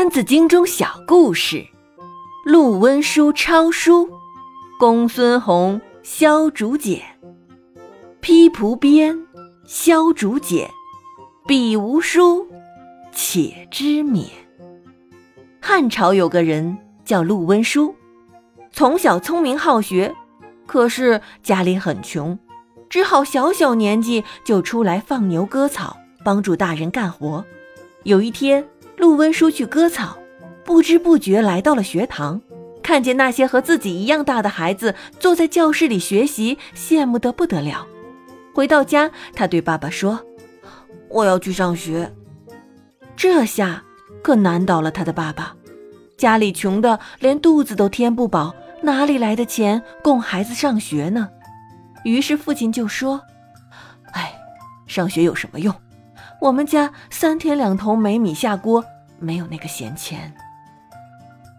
[0.00, 1.62] 三字经中小故事：
[2.46, 4.08] 陆温书抄书，
[4.78, 7.02] 公孙弘削竹简。
[8.22, 9.26] 披蒲鞭，
[9.66, 10.70] 削竹简，
[11.46, 12.48] 笔无书，
[13.12, 14.24] 且知勉。
[15.60, 17.94] 汉朝有个人叫陆温书，
[18.72, 20.14] 从小聪明好学，
[20.66, 22.38] 可是家里很穷，
[22.88, 27.44] 只好小小年纪就出来放牛割草，帮助大人干活。
[28.04, 28.66] 有一天，
[28.96, 30.18] 陆温书去割草，
[30.64, 32.40] 不知不觉来到了学堂，
[32.82, 37.86] 看见那些和自己一样大的孩子坐在教室里学习，羡慕得不得了。
[38.54, 40.20] 回到家，他对爸爸说
[41.08, 42.12] ：“我要去上学。”
[43.16, 43.82] 这下
[44.22, 45.54] 可难倒了他的爸爸，
[46.16, 51.28] 家里穷的连肚子都填不饱，哪里来的钱供孩子上学呢？
[52.04, 53.20] 于是父亲就说
[54.12, 54.32] ：“哎，
[54.86, 55.74] 上学有什么用？
[56.40, 58.84] 我们家三天两头没米下锅。”
[59.22, 60.34] 没有那个闲钱，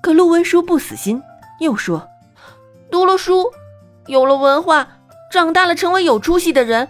[0.00, 1.22] 可陆文书不死心，
[1.60, 2.08] 又说
[2.90, 3.52] ：“读了书，
[4.06, 4.88] 有了文化，
[5.30, 6.88] 长大了成为有出息的人，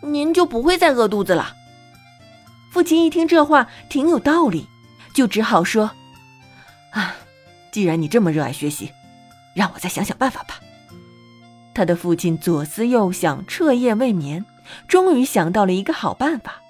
[0.00, 1.56] 您就不会再饿肚子了。”
[2.70, 4.68] 父亲一听这话挺有道理，
[5.12, 5.90] 就只好说
[6.94, 7.16] ：“啊，
[7.72, 8.92] 既然你这么热爱学习，
[9.54, 10.60] 让我再想想办法吧。”
[11.74, 14.44] 他的父亲左思右想，彻夜未眠，
[14.86, 16.62] 终于想到了一个好办法，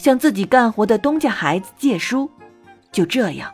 [0.00, 2.30] 向自己干活的东家孩子借书。
[2.90, 3.52] 就这样，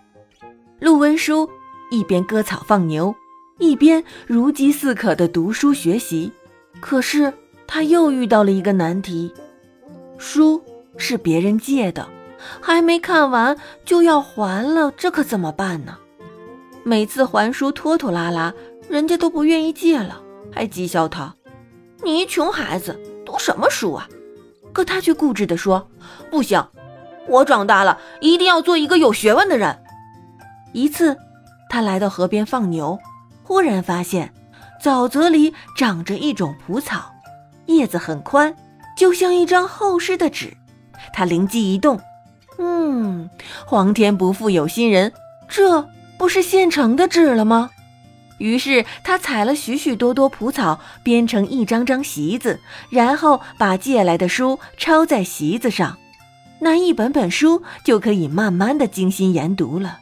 [0.81, 1.51] 陆文书
[1.91, 3.15] 一边割草放牛，
[3.59, 6.33] 一边如饥似渴地读书学习。
[6.81, 7.33] 可是
[7.67, 9.33] 他又遇到了一个难题：
[10.17, 10.63] 书
[10.97, 12.09] 是别人借的，
[12.61, 15.99] 还没看完就要还了，这可怎么办呢？
[16.85, 18.55] 每次还书拖拖拉拉，
[18.89, 21.35] 人家都不愿意借了，还讥笑他
[22.05, 24.09] ：“你一穷孩子读什么书啊？”
[24.77, 25.89] 可他却固执地说
[26.31, 26.63] ：“不行。”
[27.27, 29.79] 我长大了，一定要做一个有学问的人。
[30.75, 31.17] 一次，
[31.71, 32.99] 他来到河边放牛，
[33.43, 34.35] 忽然发现
[34.85, 37.11] 沼泽里长着一种蒲草，
[37.65, 38.55] 叶子很宽，
[38.99, 40.55] 就像一张厚实的纸。
[41.15, 41.99] 他灵机一动，
[42.59, 43.31] 嗯，
[43.65, 45.11] 皇天不负有心人，
[45.49, 45.89] 这
[46.19, 47.71] 不是现成的纸了吗？
[48.39, 52.61] 于是他采了许许多多蒲草，编成一张张席子，
[52.91, 55.99] 然后把借来的书抄在席子上。
[56.61, 59.99] 那一本本书就可以慢慢的精心研读了。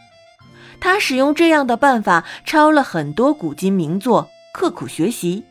[0.80, 5.44] 他使用这样的办法抄了很多古今名作，刻苦学习，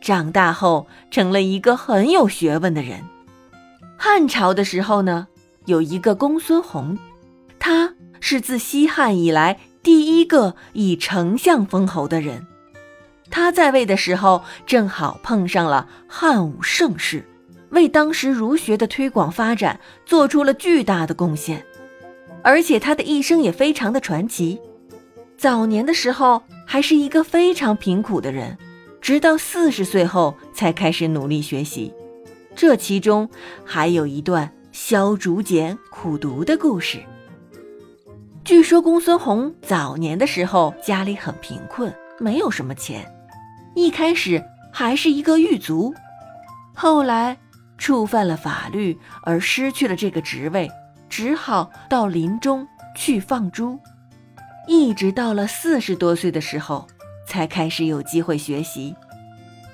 [0.00, 3.02] 长大后成了一个很有学问的人。
[3.96, 5.28] 汉朝的时候呢，
[5.64, 6.98] 有一个公孙弘，
[7.58, 12.44] 他是自西汉以来第一个以丞相封侯的人。
[13.30, 17.24] 他在位的时候，正好碰上了汉武盛世。
[17.70, 21.64] 为当时儒学的推广发展做出了巨大的贡献，
[22.42, 24.60] 而且他的一生也非常的传奇。
[25.38, 28.58] 早年的时候还是一个非常贫苦的人，
[29.00, 31.94] 直到四十岁后才开始努力学习。
[32.56, 33.30] 这其中
[33.64, 36.98] 还有一段削竹简苦读的故事。
[38.46, 43.04] 据说公孙弘早年的时候家里很贫困，没有什么钱，
[43.74, 44.40] 一开始
[44.72, 45.92] 还是一个狱卒，
[46.72, 47.36] 后来。
[47.78, 50.66] 触犯了法律而失去了这个职位，
[51.10, 53.78] 只好到林中去放猪，
[54.66, 56.86] 一直到了四十多岁的时候，
[57.28, 58.96] 才开始有机会学习，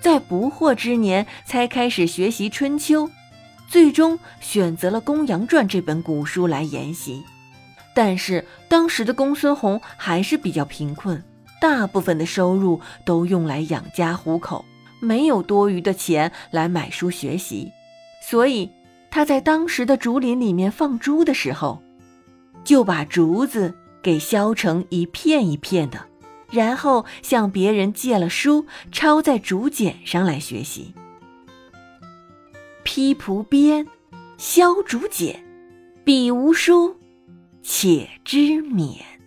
[0.01, 3.07] 在不惑之年才开始学习《春秋》，
[3.69, 7.23] 最终选择了《公羊传》这本古书来研习。
[7.95, 11.23] 但是当时的公孙弘还是比较贫困，
[11.61, 14.65] 大部分的收入都用来养家糊口，
[15.01, 17.71] 没有多余的钱来买书学习。
[18.23, 18.71] 所以
[19.11, 21.83] 他在当时的竹林里面放猪的时候，
[22.65, 26.07] 就把竹子给削成一片一片的，
[26.51, 30.95] 然后向别人借了书，抄在竹简上来学习。
[32.85, 33.87] 披蒲鞭，
[34.39, 35.45] 削竹简，
[36.05, 36.97] 笔无书，
[37.63, 39.22] 且知勉。